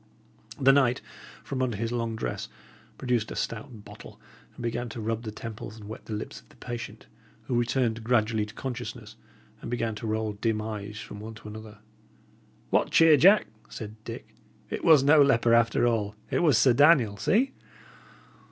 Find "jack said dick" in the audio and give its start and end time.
13.15-14.33